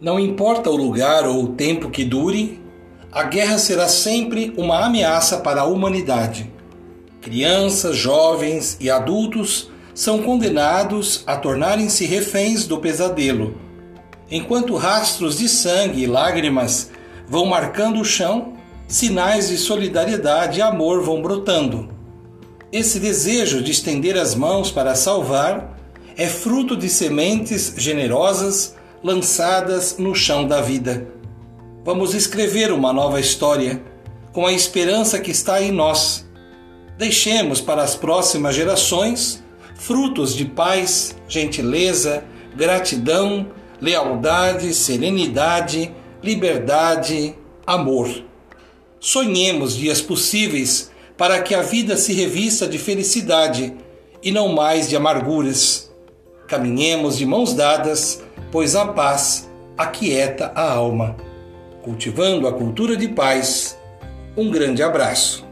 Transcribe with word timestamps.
Não 0.00 0.20
importa 0.20 0.70
o 0.70 0.76
lugar 0.76 1.26
ou 1.26 1.42
o 1.42 1.48
tempo 1.48 1.90
que 1.90 2.04
dure, 2.04 2.62
a 3.10 3.24
guerra 3.24 3.58
será 3.58 3.88
sempre 3.88 4.54
uma 4.56 4.86
ameaça 4.86 5.38
para 5.38 5.62
a 5.62 5.64
humanidade. 5.64 6.48
Crianças, 7.20 7.96
jovens 7.96 8.76
e 8.80 8.88
adultos 8.88 9.72
são 9.92 10.22
condenados 10.22 11.24
a 11.26 11.36
tornarem-se 11.36 12.06
reféns 12.06 12.64
do 12.64 12.78
pesadelo, 12.78 13.56
enquanto 14.30 14.76
rastros 14.76 15.38
de 15.38 15.48
sangue 15.48 16.04
e 16.04 16.06
lágrimas 16.06 16.92
vão 17.26 17.46
marcando 17.46 18.00
o 18.00 18.04
chão, 18.04 18.52
sinais 18.86 19.48
de 19.48 19.58
solidariedade 19.58 20.60
e 20.60 20.62
amor 20.62 21.02
vão 21.02 21.20
brotando. 21.20 21.88
Esse 22.70 23.00
desejo 23.00 23.64
de 23.64 23.72
estender 23.72 24.16
as 24.16 24.36
mãos 24.36 24.70
para 24.70 24.94
salvar 24.94 25.76
é 26.16 26.28
fruto 26.28 26.76
de 26.76 26.88
sementes 26.88 27.74
generosas 27.76 28.77
lançadas 29.02 29.96
no 29.98 30.14
chão 30.14 30.46
da 30.46 30.60
vida. 30.60 31.08
Vamos 31.84 32.14
escrever 32.14 32.72
uma 32.72 32.92
nova 32.92 33.20
história 33.20 33.82
com 34.32 34.46
a 34.46 34.52
esperança 34.52 35.18
que 35.18 35.30
está 35.30 35.62
em 35.62 35.72
nós. 35.72 36.28
Deixemos 36.98 37.60
para 37.60 37.82
as 37.82 37.94
próximas 37.94 38.54
gerações 38.54 39.42
frutos 39.74 40.34
de 40.34 40.44
paz, 40.44 41.16
gentileza, 41.28 42.24
gratidão, 42.56 43.46
lealdade, 43.80 44.74
serenidade, 44.74 45.94
liberdade, 46.22 47.34
amor. 47.66 48.24
Sonhemos 48.98 49.76
dias 49.76 50.00
possíveis 50.00 50.90
para 51.16 51.40
que 51.40 51.54
a 51.54 51.62
vida 51.62 51.96
se 51.96 52.12
revista 52.12 52.66
de 52.66 52.78
felicidade 52.78 53.74
e 54.22 54.32
não 54.32 54.48
mais 54.48 54.88
de 54.88 54.96
amarguras. 54.96 55.90
Caminhemos 56.48 57.16
de 57.16 57.24
mãos 57.24 57.54
dadas, 57.54 58.22
pois 58.52 58.76
a 58.76 58.86
paz 58.86 59.50
aquieta 59.76 60.52
a 60.54 60.72
alma. 60.72 61.16
Cultivando 61.82 62.46
a 62.46 62.52
cultura 62.52 62.96
de 62.96 63.08
paz. 63.08 63.78
Um 64.36 64.50
grande 64.50 64.82
abraço. 64.82 65.47